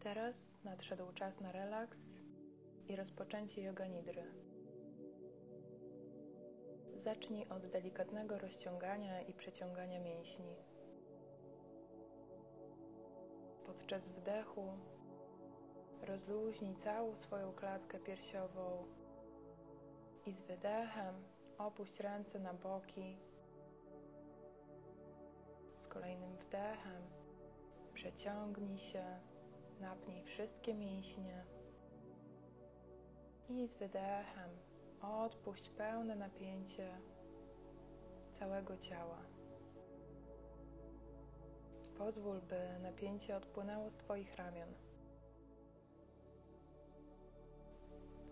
[0.00, 2.00] Teraz nadszedł czas na relaks
[2.88, 4.24] i rozpoczęcie yoga nidry.
[6.96, 10.56] Zacznij od delikatnego rozciągania i przeciągania mięśni.
[13.66, 14.72] Podczas wdechu
[16.02, 18.86] rozluźnij całą swoją klatkę piersiową
[20.26, 21.14] i z wydechem
[21.58, 23.18] opuść ręce na boki.
[25.76, 27.02] Z kolejnym wdechem
[27.94, 29.20] przeciągnij się,
[29.80, 31.44] napnij wszystkie mięśnie
[33.48, 34.50] i z wydechem
[35.02, 36.98] odpuść pełne napięcie
[38.30, 39.22] całego ciała.
[41.98, 44.68] Pozwól, by napięcie odpłynęło z Twoich ramion.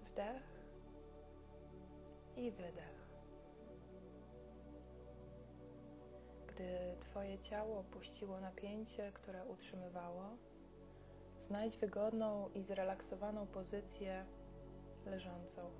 [0.04, 0.42] Wdech
[2.36, 3.08] i wydech.
[6.46, 10.36] Gdy Twoje ciało opuściło napięcie, które utrzymywało,
[11.48, 14.24] znajdź wygodną i zrelaksowaną pozycję
[15.06, 15.70] leżącą.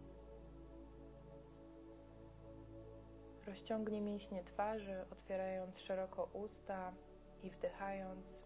[3.47, 6.93] Rozciągnij mięśnie twarzy, otwierając szeroko usta
[7.43, 8.39] i wdychając.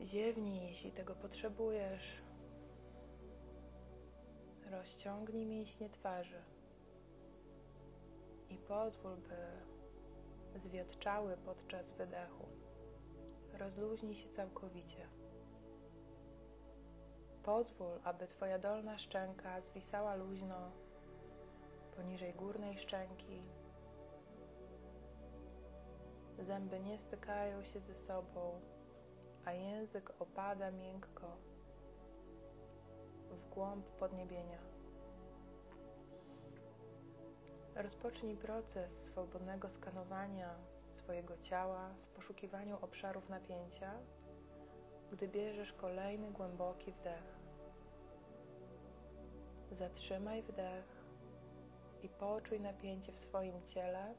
[0.00, 2.22] Ziewnij, jeśli tego potrzebujesz.
[4.70, 6.42] Rozciągnij mięśnie twarzy
[8.50, 12.65] i pozwól, by zwiotczały podczas wydechu.
[13.58, 15.08] Rozluźnij się całkowicie.
[17.42, 20.70] Pozwól, aby Twoja dolna szczęka zwisała luźno
[21.96, 23.42] poniżej górnej szczęki.
[26.38, 28.60] Zęby nie stykają się ze sobą,
[29.44, 31.36] a język opada miękko
[33.30, 34.58] w głąb podniebienia.
[37.74, 40.75] Rozpocznij proces swobodnego skanowania
[41.06, 43.92] swojego ciała w poszukiwaniu obszarów napięcia,
[45.12, 47.38] gdy bierzesz kolejny głęboki wdech.
[49.70, 51.04] Zatrzymaj wdech
[52.02, 54.14] i poczuj napięcie w swoim ciele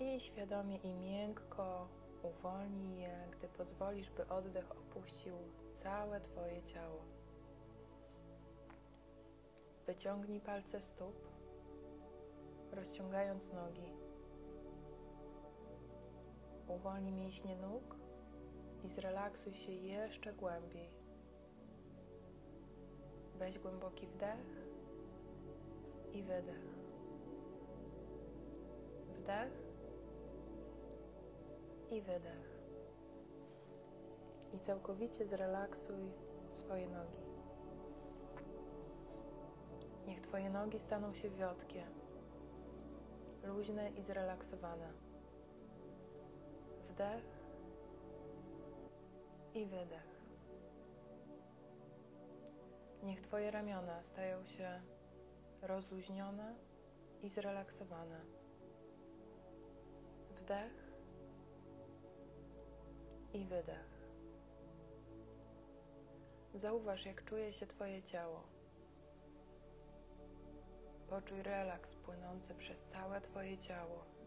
[0.00, 1.88] i świadomie i miękko
[2.22, 5.36] uwolnij je, gdy pozwolisz, by oddech opuścił
[5.72, 7.04] całe Twoje ciało.
[9.86, 11.28] Wyciągnij palce stóp,
[12.72, 13.97] rozciągając nogi.
[16.68, 17.96] Uwolnij mięśnie nóg
[18.84, 20.88] i zrelaksuj się jeszcze głębiej.
[23.38, 24.66] Weź głęboki wdech
[26.12, 26.64] i wydech.
[29.16, 29.52] Wdech
[31.90, 32.58] i wydech.
[34.52, 36.12] I całkowicie zrelaksuj
[36.48, 37.28] swoje nogi.
[40.06, 41.84] Niech Twoje nogi staną się wiotkie,
[43.44, 45.07] luźne i zrelaksowane.
[46.98, 47.24] Wdech
[49.54, 50.20] i wydech.
[53.02, 54.82] Niech Twoje ramiona stają się
[55.62, 56.54] rozluźnione
[57.22, 58.20] i zrelaksowane.
[60.30, 60.92] Wdech
[63.32, 64.06] i wydech.
[66.54, 68.42] Zauważ, jak czuje się Twoje ciało.
[71.08, 74.17] Poczuj relaks płynący przez całe Twoje ciało.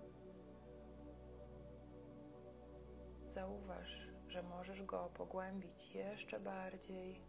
[3.33, 7.21] Zauważ, że możesz go pogłębić jeszcze bardziej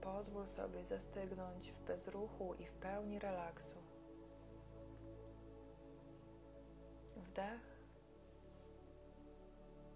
[0.00, 3.78] Pozwól sobie zastygnąć w bezruchu i w pełni relaksu.
[7.16, 7.80] Wdech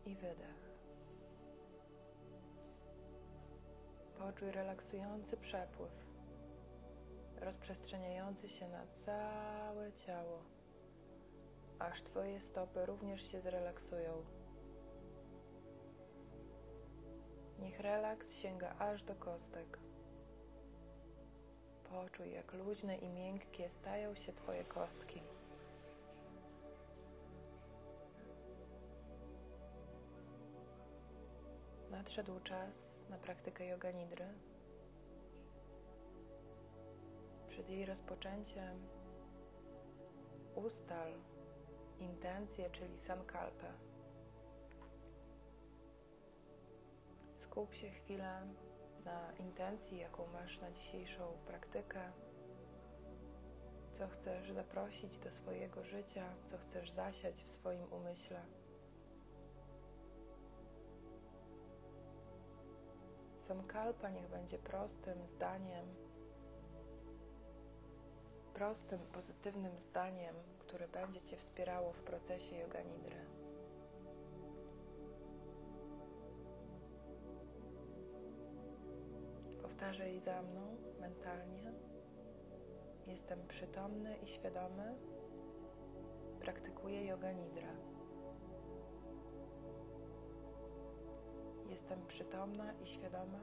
[0.06, 0.74] i wydech.
[4.18, 5.92] Poczuj relaksujący przepływ,
[7.36, 10.42] rozprzestrzeniający się na całe ciało,
[11.78, 14.24] aż Twoje stopy również się zrelaksują.
[17.58, 19.78] Niech relaks sięga aż do kostek.
[21.90, 25.22] Poczuj, jak luźne i miękkie stają się Twoje kostki.
[31.90, 34.26] Nadszedł czas na praktykę yoga nidry.
[37.48, 38.86] Przed jej rozpoczęciem
[40.54, 41.12] ustal
[42.04, 43.72] intencję, czyli sankalpę.
[47.38, 48.46] Skup się chwilę
[49.04, 52.12] na intencji, jaką masz na dzisiejszą praktykę,
[53.98, 58.40] co chcesz zaprosić do swojego życia, co chcesz zasiać w swoim umyśle.
[63.38, 65.86] Samkalpa niech będzie prostym zdaniem,
[68.54, 73.16] prostym, pozytywnym zdaniem, które będzie Cię wspierało w procesie yoga nidry.
[79.62, 81.72] Powtarzaj za mną mentalnie.
[83.06, 84.94] Jestem przytomny i świadomy.
[86.40, 87.74] Praktykuję yoga nidra.
[91.70, 93.40] Jestem przytomna i świadoma.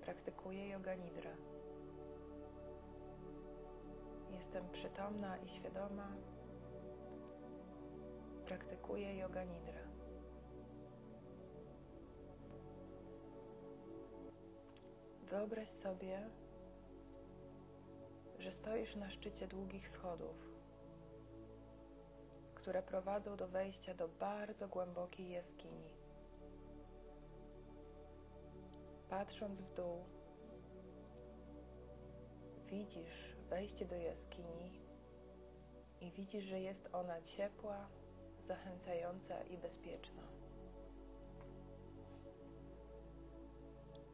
[0.00, 1.49] Praktykuję yoga nidra.
[4.40, 6.08] Jestem przytomna i świadoma.
[8.46, 9.80] Praktykuję yoga nidra.
[15.22, 16.30] Wyobraź sobie,
[18.38, 20.36] że stoisz na szczycie długich schodów,
[22.54, 25.94] które prowadzą do wejścia do bardzo głębokiej jaskini.
[29.08, 30.04] Patrząc w dół,
[32.66, 34.80] widzisz wejście do jaskini
[36.00, 37.88] i widzisz, że jest ona ciepła,
[38.40, 40.22] zachęcająca i bezpieczna.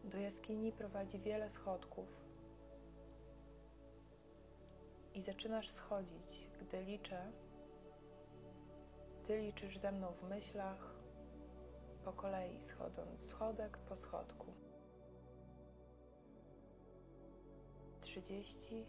[0.05, 2.09] Do jaskini prowadzi wiele schodków
[5.15, 7.33] i zaczynasz schodzić, gdy liczę.
[9.27, 10.95] Ty liczysz ze mną w myślach,
[12.05, 14.47] po kolei schodząc schodek po schodku.
[18.01, 18.87] Trzydzieści,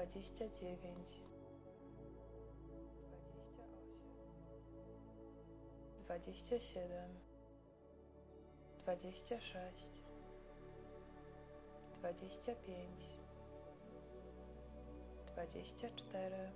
[0.00, 1.22] dwadzieścia dziewięć,
[5.98, 7.10] dwadzieścia osiem, dwadzieścia siedem
[8.78, 9.90] dwadzieścia sześć,
[11.92, 13.18] dwadzieścia pięć,
[15.26, 16.52] dwadzieścia cztery,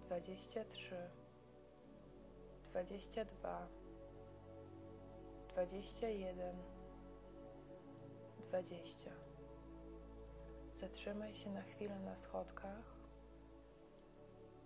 [0.00, 1.10] dwadzieścia trzy,
[2.64, 3.68] dwadzieścia dwa,
[5.48, 6.56] dwadzieścia jeden,
[8.42, 9.23] dwadzieścia.
[10.84, 12.96] Zatrzymaj się na chwilę na schodkach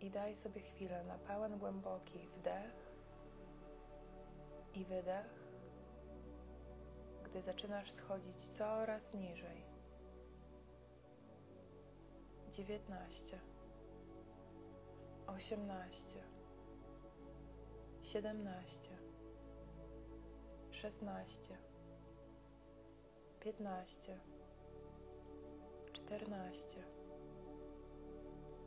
[0.00, 2.92] i daj sobie chwilę na pełen głęboki wdech
[4.74, 5.44] i wydech
[7.24, 9.64] gdy zaczynasz schodzić coraz niżej.
[12.50, 13.40] Dziewiętnaście,
[15.26, 16.22] osiemnaście,
[18.02, 18.98] siedemnaście,
[20.70, 21.56] szesnaście,
[23.40, 24.20] piętnaście,
[26.08, 26.82] czternaście,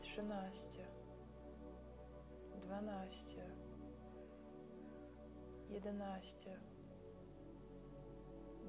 [0.02, 0.86] trzynaście,
[2.62, 3.44] dwanaście,
[5.70, 6.60] jedenaście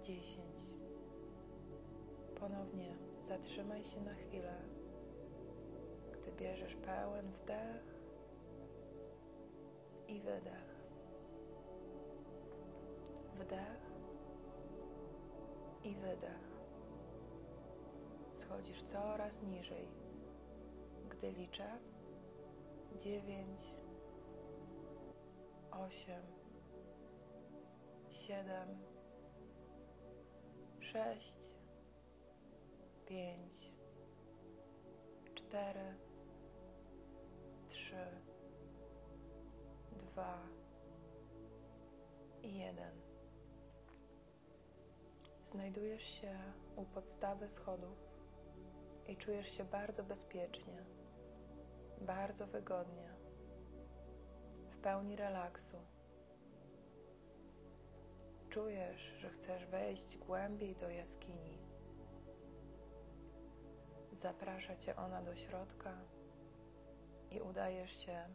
[0.02, 0.74] dziesięć.
[2.40, 2.96] Ponownie
[3.28, 4.54] zatrzymaj się na chwilę,
[6.12, 7.84] gdy bierzesz pełen wdech
[10.08, 10.76] i wydech.
[13.38, 13.92] Wdech
[15.84, 16.51] i wydech.
[18.52, 19.88] Schodzisz coraz niżej,
[21.10, 21.78] gdy liczę
[22.98, 23.74] dziewięć,
[25.70, 26.22] osiem,
[28.10, 28.68] siedem
[30.80, 31.36] sześć,
[33.06, 33.72] pięć,
[35.34, 35.94] cztery,
[37.68, 38.06] trzy,
[39.92, 40.38] dwa
[42.42, 43.00] i jeden.
[45.44, 46.38] Znajdujesz się
[46.76, 48.11] u podstawy schodów
[49.12, 50.84] i czujesz się bardzo bezpiecznie,
[52.00, 53.08] bardzo wygodnie,
[54.70, 55.76] w pełni relaksu
[58.50, 61.58] czujesz, że chcesz wejść głębiej do jaskini,
[64.12, 65.96] zaprasza cię ona do środka
[67.30, 68.26] i udajesz się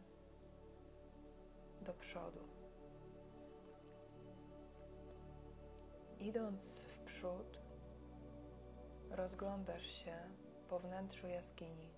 [1.80, 2.48] do przodu.
[6.18, 7.58] Idąc w przód,
[9.10, 11.90] rozglądasz się po wnętrzu jaskini.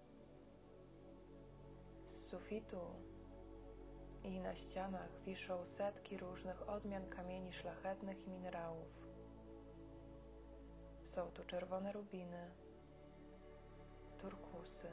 [2.06, 2.80] Z sufitu
[4.22, 8.88] i na ścianach wiszą setki różnych odmian kamieni szlachetnych i minerałów.
[11.02, 12.50] Są tu czerwone rubiny,
[14.18, 14.88] turkusy,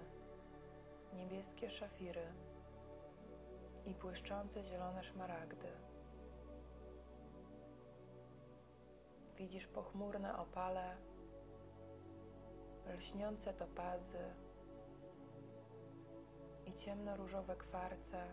[1.14, 2.34] niebieskie szafiry
[3.86, 5.68] i błyszczące zielone szmaragdy.
[9.38, 10.98] Widzisz pochmurne opale,
[12.94, 14.34] lśniące topazy
[16.66, 18.28] i ciemno-różowe kwarce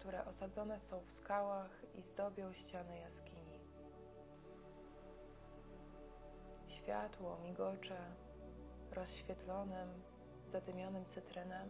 [0.00, 3.60] które osadzone są w skałach i zdobią ściany jaskini.
[6.66, 7.98] Światło migocze
[8.92, 9.88] rozświetlonym,
[10.46, 11.68] zadymionym cytrynem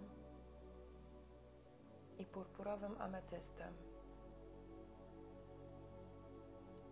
[2.18, 3.74] i purpurowym ametystem,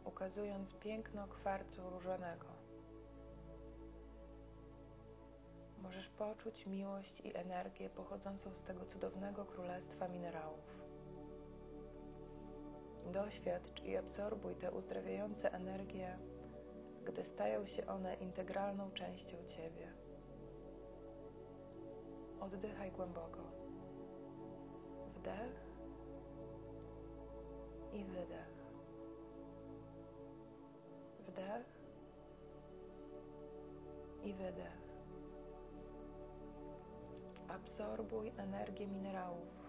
[0.04, 2.57] ukazując piękno kwarcu różanego.
[5.88, 10.82] Możesz poczuć miłość i energię pochodzącą z tego cudownego królestwa minerałów.
[13.12, 16.18] Doświadcz i absorbuj te uzdrawiające energie
[17.04, 19.92] gdy stają się one integralną częścią Ciebie.
[22.40, 23.40] Oddychaj głęboko.
[25.14, 25.66] Wdech
[27.92, 28.52] i wydech.
[31.26, 31.66] Wdech
[34.24, 34.87] i wydech.
[37.48, 39.68] Absorbuj energię minerałów.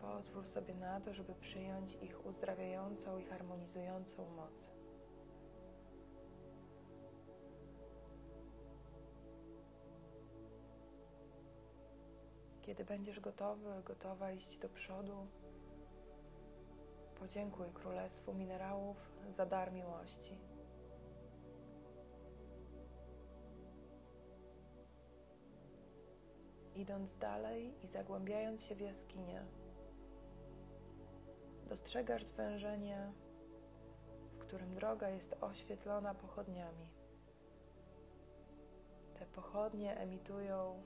[0.00, 4.70] Pozwól sobie na to, żeby przyjąć ich uzdrawiającą i harmonizującą moc.
[12.62, 15.26] Kiedy będziesz gotowy, gotowa iść do przodu,
[17.18, 18.96] podziękuj Królestwu Minerałów
[19.30, 20.51] za dar miłości.
[26.74, 29.44] Idąc dalej i zagłębiając się w jaskinię,
[31.68, 33.12] dostrzegasz zwężenie,
[34.32, 36.86] w którym droga jest oświetlona pochodniami.
[39.18, 40.82] Te pochodnie emitują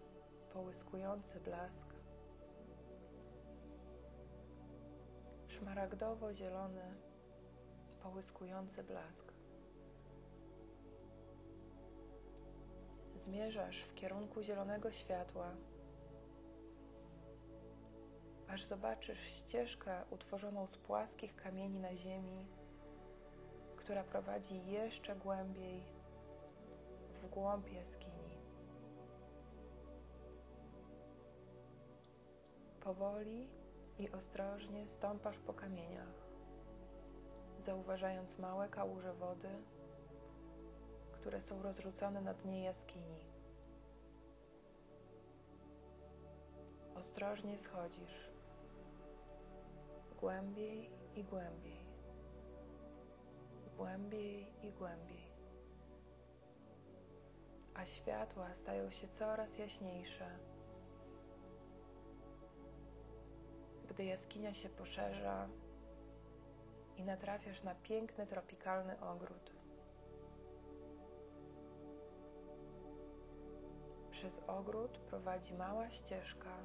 [0.53, 1.87] połyskujący blask,
[5.49, 6.95] szmaragdowo-zielony,
[8.03, 9.33] połyskujący blask.
[13.15, 15.51] Zmierzasz w kierunku zielonego światła,
[18.49, 22.47] aż zobaczysz ścieżkę utworzoną z płaskich kamieni na ziemi,
[23.77, 25.83] która prowadzi jeszcze głębiej
[27.23, 28.39] w głąb jaskini.
[32.81, 33.49] Powoli
[33.99, 36.27] i ostrożnie stąpasz po kamieniach,
[37.59, 39.51] zauważając małe kałuże wody,
[41.13, 43.27] które są rozrzucone na dnie jaskini.
[46.95, 48.36] Ostrożnie schodzisz
[50.21, 51.87] głębiej i głębiej,
[53.77, 55.29] głębiej i głębiej,
[57.75, 60.39] a światła stają się coraz jaśniejsze
[63.97, 65.49] gdy jaskinia się poszerza
[66.97, 69.53] i natrafiasz na piękny tropikalny ogród.
[74.11, 76.57] Przez ogród prowadzi mała ścieżka.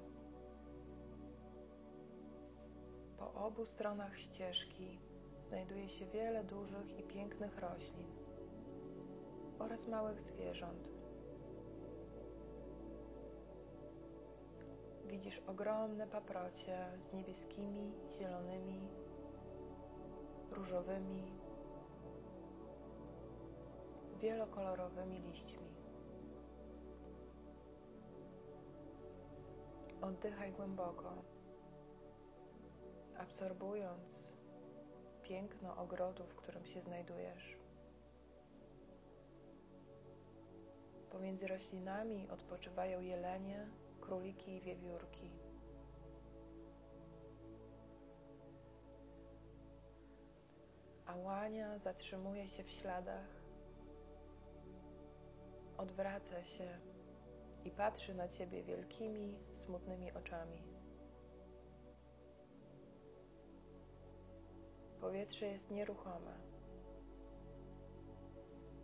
[3.21, 4.99] Po obu stronach ścieżki
[5.41, 8.07] znajduje się wiele dużych i pięknych roślin
[9.59, 10.91] oraz małych zwierząt.
[15.05, 18.87] Widzisz ogromne paprocie z niebieskimi, zielonymi,
[20.51, 21.33] różowymi,
[24.19, 25.67] wielokolorowymi liśćmi.
[30.01, 31.13] Oddychaj głęboko,
[33.21, 34.33] absorbując
[35.23, 37.57] piękno ogrodu, w którym się znajdujesz.
[41.11, 43.67] Pomiędzy roślinami odpoczywają jelenie
[43.99, 45.29] króliki i wiewiórki.
[51.05, 53.27] A łania zatrzymuje się w śladach,
[55.77, 56.79] odwraca się
[57.63, 60.80] i patrzy na ciebie wielkimi, smutnymi oczami.
[65.01, 66.33] Powietrze jest nieruchome,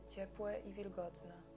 [0.09, 1.47] ciepłe i wilgotne.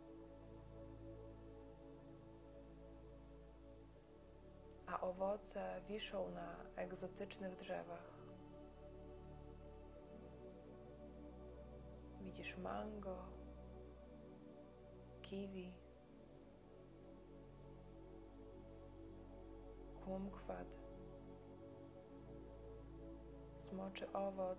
[4.91, 8.11] a owoce wiszą na egzotycznych drzewach.
[12.21, 13.17] Widzisz mango,
[15.23, 15.73] kiwi,
[20.05, 20.80] kumkwat,
[23.71, 24.59] smoczy owoc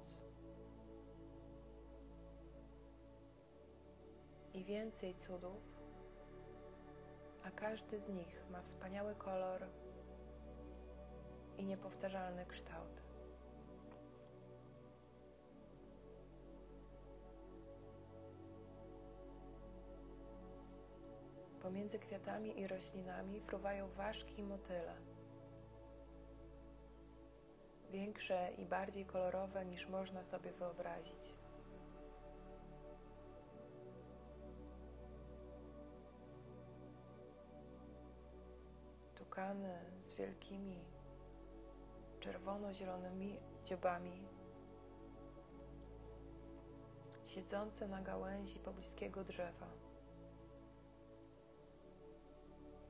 [4.53, 5.61] i więcej cudów,
[7.43, 9.67] a każdy z nich ma wspaniały kolor
[11.57, 13.01] i niepowtarzalny kształt.
[21.61, 25.10] Pomiędzy kwiatami i roślinami fruwają ważki motyle.
[27.91, 31.35] Większe i bardziej kolorowe niż można sobie wyobrazić.
[39.15, 40.85] Tukany z wielkimi
[42.19, 44.27] czerwono-zielonymi dziobami,
[47.23, 49.67] siedzące na gałęzi pobliskiego drzewa,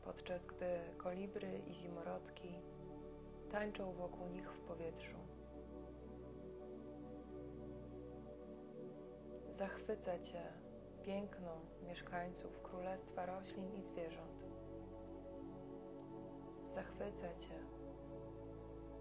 [0.04, 2.62] podczas gdy kolibry i zimorodki
[3.52, 5.18] tańczą wokół nich w powietrzu.
[9.50, 10.44] Zachwyca Cię
[11.04, 14.46] piękno mieszkańców Królestwa Roślin i Zwierząt.
[16.64, 17.60] Zachwyca Cię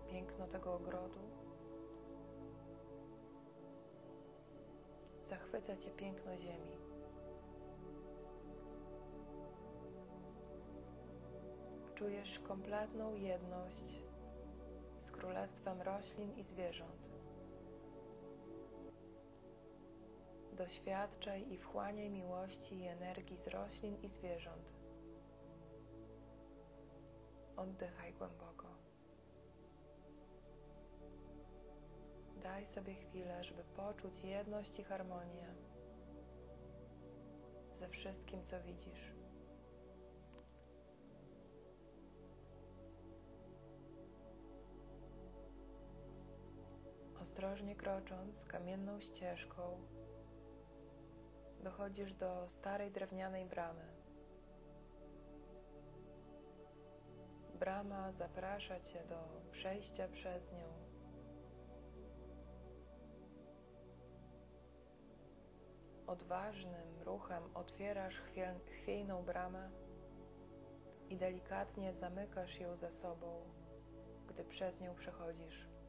[0.08, 1.20] piękno tego ogrodu.
[5.20, 6.76] Zachwyca Cię piękno ziemi.
[11.94, 14.09] Czujesz kompletną jedność
[15.20, 17.08] Królestwem Roślin i Zwierząt.
[20.52, 24.72] Doświadczaj i wchłaniaj miłości i energii z roślin i zwierząt.
[27.56, 28.66] Oddychaj głęboko.
[32.42, 35.54] Daj sobie chwilę, żeby poczuć jedność i harmonię
[37.72, 39.19] ze wszystkim, co widzisz.
[47.30, 49.62] Ostrożnie krocząc kamienną ścieżką,
[51.62, 53.84] dochodzisz do starej drewnianej bramy.
[57.54, 60.68] Brama zaprasza cię do przejścia przez nią.
[66.06, 68.22] Odważnym ruchem otwierasz
[68.66, 69.70] chwiejną bramę
[71.08, 73.42] i delikatnie zamykasz ją za sobą,
[74.28, 75.79] gdy przez nią przechodzisz.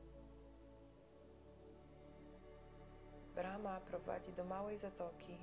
[3.42, 5.38] Brama prowadzi do małej zatoki,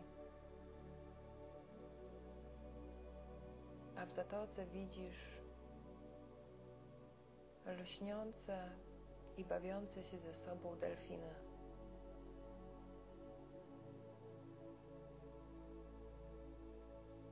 [3.96, 5.40] a w zatoce widzisz
[7.66, 8.70] lśniące
[9.36, 11.34] i bawiące się ze sobą delfiny.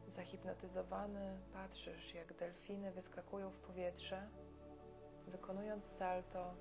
[0.06, 4.28] Zahipnotyzowany patrzysz, jak delfiny wyskakują w powietrze,
[5.26, 6.54] wykonując salto,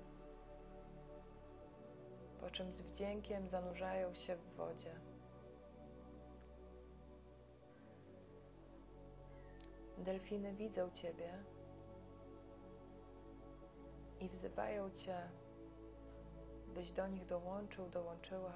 [2.40, 5.00] po czym z wdziękiem zanurzają się w wodzie.
[9.98, 11.44] Delfiny widzą Ciebie
[14.20, 15.28] i wzywają Cię,
[16.74, 18.52] byś do nich dołączył, dołączyła,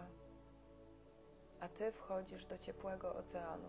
[1.61, 3.69] a Ty wchodzisz do ciepłego oceanu.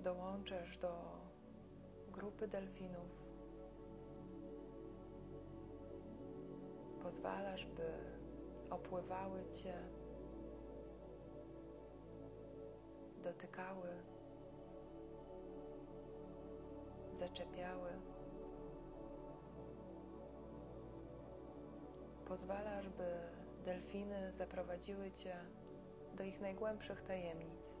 [0.00, 1.24] Dołączasz do
[2.14, 3.24] grupy delfinów.
[7.02, 7.92] Pozwalasz, by
[8.70, 9.74] opływały Cię,
[13.22, 13.88] dotykały,
[17.12, 17.90] zaczepiały.
[22.28, 23.04] Pozwalasz, by
[23.64, 25.36] delfiny zaprowadziły Cię
[26.16, 27.73] do ich najgłębszych tajemnic.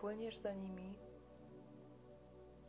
[0.00, 0.94] Płyniesz za nimi,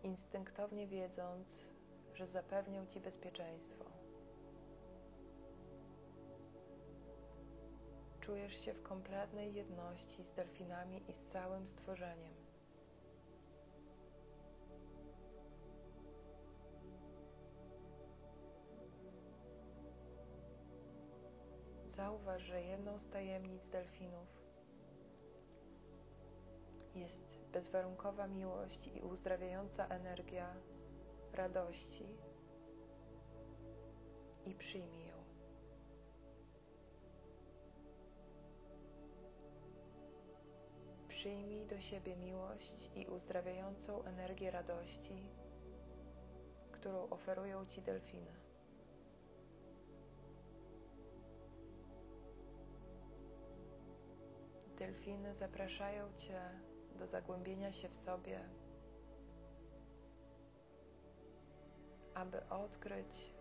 [0.03, 1.69] instynktownie wiedząc,
[2.13, 3.85] że zapewnią Ci bezpieczeństwo.
[8.19, 12.33] Czujesz się w kompletnej jedności z delfinami i z całym stworzeniem.
[21.87, 24.48] Zauważ, że jedną z tajemnic delfinów
[26.99, 30.53] jest bezwarunkowa miłość i uzdrawiająca energia
[31.33, 32.05] radości
[34.45, 35.23] i przyjmij ją.
[41.07, 45.25] Przyjmij do siebie miłość i uzdrawiającą energię radości,
[46.71, 48.31] którą oferują Ci delfiny.
[54.77, 56.68] Delfiny zapraszają Cię
[56.99, 58.49] do zagłębienia się w sobie
[62.19, 63.33] aby odkryć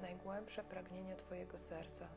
[0.00, 2.08] najgłębsze pragnienie Twojego serca.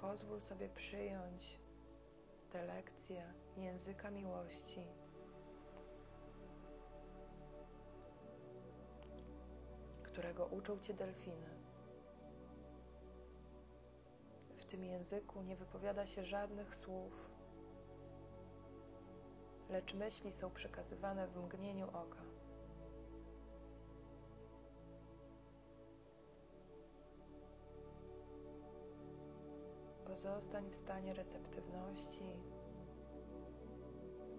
[0.00, 1.60] Pozwól sobie przyjąć
[2.50, 4.86] te lekcje języka miłości
[10.02, 11.48] którego uczą Cię delfiny.
[14.56, 17.12] W tym języku nie wypowiada się żadnych słów,
[19.70, 22.29] lecz myśli są przekazywane w mgnieniu oka.
[30.22, 32.24] Pozostań w stanie receptywności,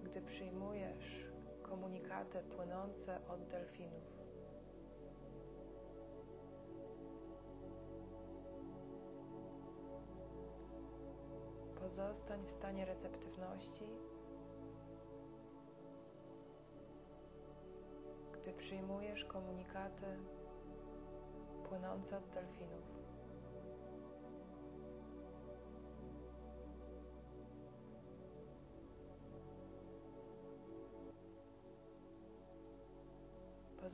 [0.03, 1.25] gdy przyjmujesz
[1.61, 4.03] komunikaty płynące od delfinów.
[11.79, 13.85] Pozostań w stanie receptywności,
[18.33, 20.07] gdy przyjmujesz komunikaty
[21.69, 23.00] płynące od delfinów.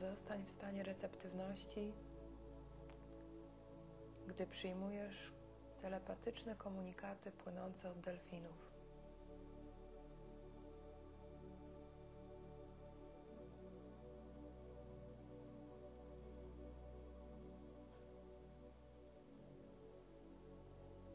[0.00, 1.92] Pozostań w stanie receptywności,
[4.26, 5.32] gdy przyjmujesz
[5.82, 8.70] telepatyczne komunikaty płynące od delfinów.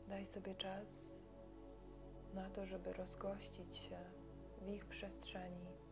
[0.08, 1.13] Daj sobie czas
[2.34, 3.98] na to, żeby rozgościć się
[4.62, 5.83] w ich przestrzeni,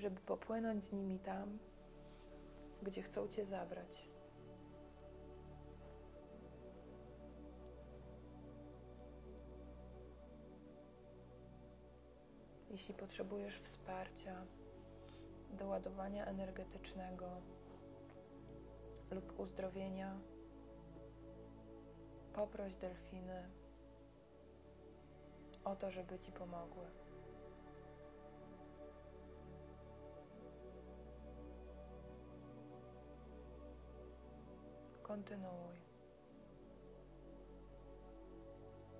[0.00, 1.58] żeby popłynąć z nimi tam,
[2.82, 4.10] gdzie chcą Cię zabrać.
[12.70, 14.46] Jeśli potrzebujesz wsparcia,
[15.50, 17.26] doładowania energetycznego
[19.10, 20.20] lub uzdrowienia,
[22.32, 23.50] poproś delfiny
[25.64, 27.09] o to, żeby Ci pomogły.
[35.10, 35.76] Kontynuuj.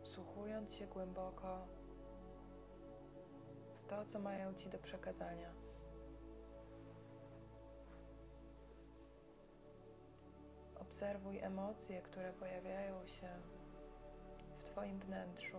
[0.02, 1.66] Słuchując się głęboko
[3.74, 5.52] w to, co mają Ci do przekazania.
[10.80, 13.28] Obserwuj emocje, które pojawiają się
[14.58, 15.58] w Twoim wnętrzu.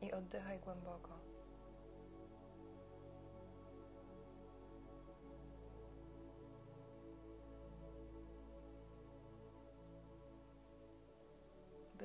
[0.00, 1.41] I oddychaj głęboko.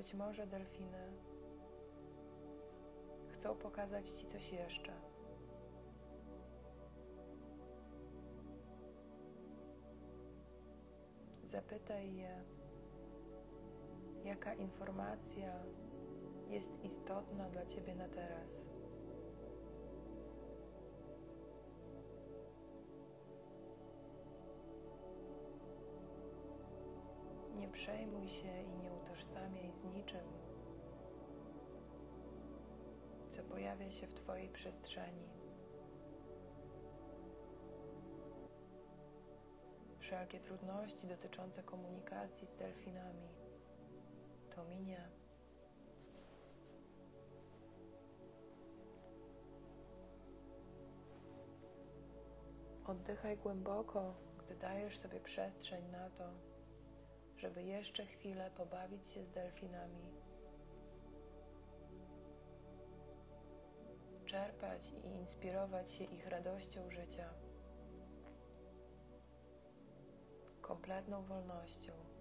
[0.07, 1.11] Być może delfiny
[3.27, 4.91] chcą pokazać Ci coś jeszcze.
[11.43, 12.43] Zapytaj je,
[14.25, 15.53] jaka informacja
[16.49, 18.63] jest istotna dla Ciebie na teraz.
[27.55, 30.27] Nie przejmuj się i nie utożsamiaj z niczym,
[33.29, 35.29] co pojawia się w Twojej przestrzeni.
[39.99, 43.29] Wszelkie trudności dotyczące komunikacji z delfinami
[44.55, 45.09] to minie.
[52.85, 56.56] Oddychaj głęboko, gdy dajesz sobie przestrzeń na to,
[57.37, 60.11] żeby jeszcze chwilę pobawić się z delfinami,
[64.25, 67.29] czerpać i inspirować się ich radością życia,
[70.61, 72.16] kompletną wolnością.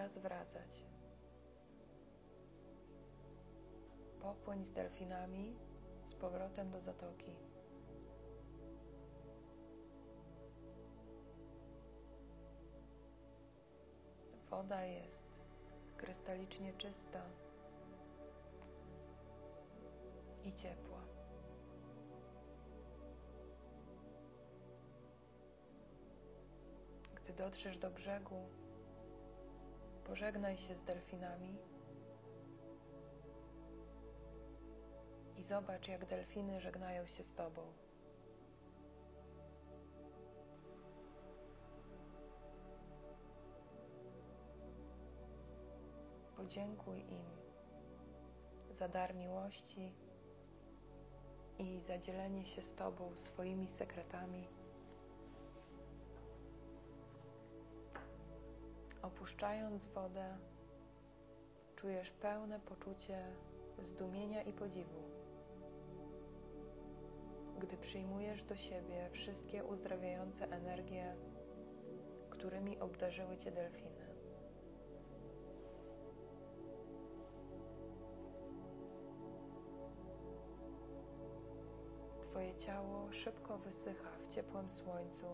[0.00, 0.86] Czas wracać.
[4.20, 5.56] Popłyń z delfinami
[6.04, 7.36] z powrotem do zatoki.
[14.50, 15.22] Woda jest
[15.96, 17.22] krystalicznie czysta
[20.44, 21.00] i ciepła.
[27.14, 28.48] Gdy dotrzesz do brzegu,
[30.10, 31.58] Pożegnaj się z delfinami
[35.36, 37.62] i zobacz, jak delfiny żegnają się z Tobą.
[46.36, 47.24] Podziękuj im
[48.70, 49.92] za dar miłości
[51.58, 54.59] i za dzielenie się z Tobą swoimi sekretami.
[59.30, 60.36] Opuszczając wodę,
[61.76, 63.24] czujesz pełne poczucie
[63.82, 65.02] zdumienia i podziwu.
[67.60, 71.16] Gdy przyjmujesz do siebie wszystkie uzdrawiające energie
[72.30, 74.06] którymi obdarzyły Cię delfiny.
[82.22, 85.26] Twoje ciało szybko wysycha w ciepłym słońcu,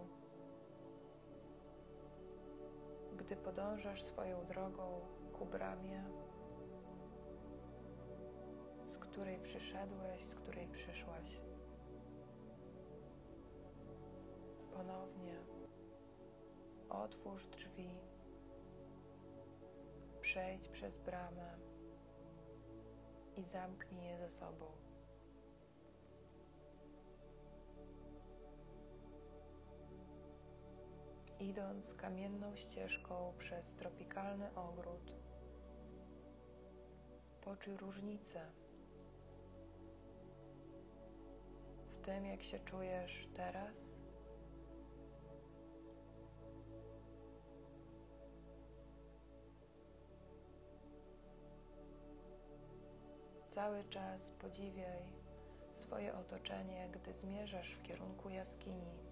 [3.26, 5.00] gdy podążasz swoją drogą
[5.32, 6.04] ku bramie,
[8.86, 11.40] z której przyszedłeś, z której przyszłaś.
[14.72, 15.38] Ponownie
[16.88, 17.90] otwórz drzwi,
[20.20, 21.58] przejdź przez bramę
[23.36, 24.85] i zamknij je za sobą.
[31.48, 35.12] Idąc kamienną ścieżką przez tropikalny ogród,
[37.40, 38.40] poczuj różnicę
[41.88, 43.76] w tym, jak się czujesz teraz.
[53.48, 55.02] Cały czas podziwiaj
[55.72, 59.05] swoje otoczenie, gdy zmierzasz w kierunku jaskini.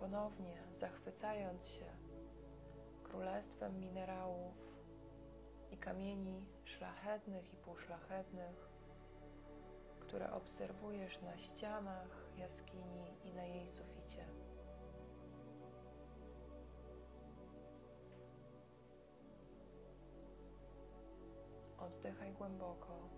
[0.00, 1.84] Ponownie zachwycając się
[3.02, 4.54] królestwem minerałów
[5.70, 8.70] i kamieni szlachetnych i półszlachetnych,
[10.00, 14.26] które obserwujesz na ścianach jaskini i na jej suficie.
[21.78, 23.08] Oddychaj głęboko.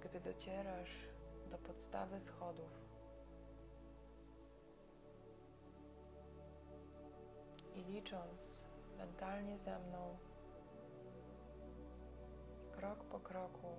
[0.00, 1.08] Gdy docierasz
[1.50, 2.89] do podstawy schodów,
[7.90, 8.64] licząc
[8.98, 10.18] mentalnie ze mną,
[12.72, 13.76] krok po kroku,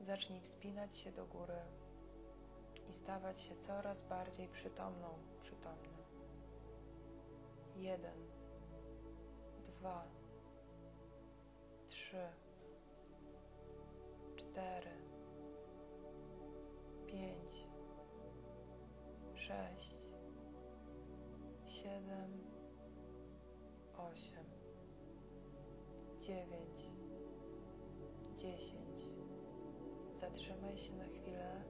[0.00, 1.62] zacznij wspinać się do góry
[2.88, 5.08] i stawać się coraz bardziej przytomną,
[5.42, 6.02] przytomny.
[7.76, 8.30] Jeden,
[9.64, 10.04] dwa,
[11.88, 12.26] trzy,
[14.36, 14.96] cztery,
[17.06, 17.68] pięć,
[19.34, 20.01] sześć,
[21.82, 22.30] siedem,
[23.96, 24.44] osiem,
[26.20, 26.86] dziewięć,
[28.36, 29.00] dziesięć.
[30.12, 31.64] Zatrzymaj się na chwilę,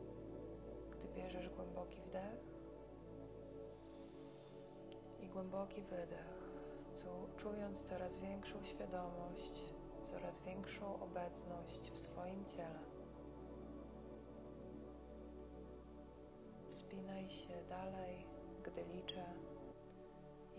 [0.91, 2.45] gdy bierzesz głęboki wdech
[5.21, 6.53] i głęboki wydech,
[7.37, 9.63] czując coraz większą świadomość,
[10.05, 12.81] coraz większą obecność w swoim ciele.
[16.71, 18.27] Wspinaj się dalej,
[18.63, 19.25] gdy liczę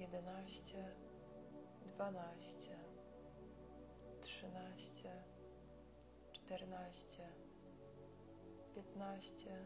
[0.04, 0.96] jedenaście,
[1.86, 2.78] dwanaście,
[4.22, 5.24] trzynaście,
[6.32, 7.30] czternaście,
[8.76, 9.66] piętnaście,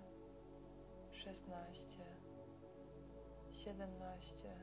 [1.12, 2.06] szesnaście,
[3.52, 4.56] siedemnaście,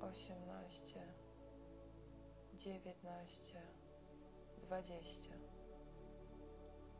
[0.00, 1.00] osiemnaście,
[2.54, 3.60] dziewiętnaście,
[4.58, 5.34] dwadzieścia.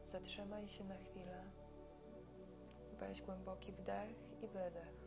[0.05, 1.45] Zatrzymaj się na chwilę.
[2.99, 5.04] Weź głęboki wdech i wydech.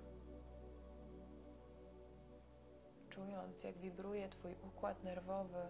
[3.17, 5.65] Czując, jak wibruje Twój układ nerwowy,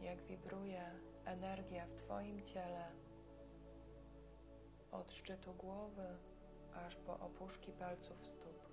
[0.00, 0.82] jak wibruje
[1.24, 2.92] energia w Twoim ciele
[4.92, 6.18] od szczytu głowy
[6.86, 8.68] aż po opuszki palców stóp.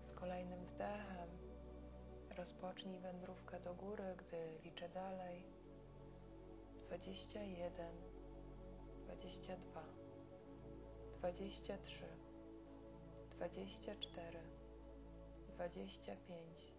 [0.00, 1.28] Z kolejnym wdechem
[2.36, 5.46] rozpocznij wędrówkę do góry, gdy liczę dalej.
[6.88, 7.86] 21,
[9.04, 10.05] 22
[11.16, 12.06] dwadzieścia trzy,
[13.30, 14.42] dwadzieścia cztery,
[15.48, 16.72] dwadzieścia pięć,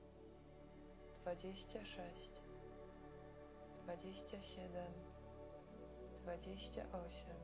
[1.15, 2.31] dwadzieścia sześć,
[3.83, 4.93] dwadzieścia siedem,
[6.21, 7.37] dwadzieścia osiem,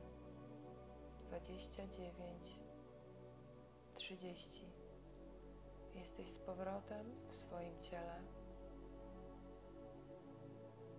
[1.26, 2.60] dwadzieścia dziewięć,
[3.94, 4.64] trzydzieści.
[5.94, 8.22] Jesteś z powrotem w swoim ciele.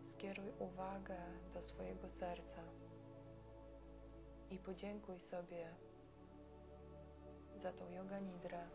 [0.02, 1.18] Skieruj uwagę
[1.54, 2.85] do swojego serca
[4.50, 5.76] i podziękuj sobie
[7.58, 8.68] za tą yoga nidrę,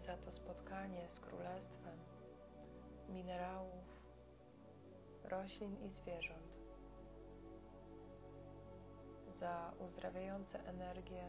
[0.00, 1.98] za to spotkanie z królestwem
[3.08, 3.84] minerałów,
[5.24, 6.54] roślin i zwierząt,
[9.34, 11.24] za uzdrawiające energie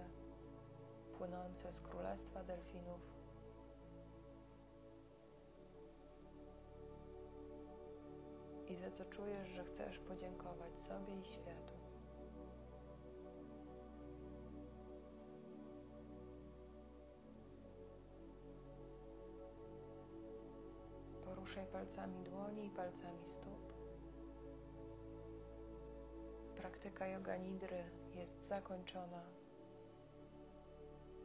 [1.18, 3.15] płynące z królestwa delfinów
[8.70, 11.74] i za co czujesz, że chcesz podziękować sobie i światu.
[21.26, 23.74] Poruszaj palcami dłoni i palcami stóp.
[26.56, 29.24] Praktyka yoga nidry jest zakończona.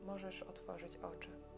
[0.05, 1.50] Możesz otworzyć oczy.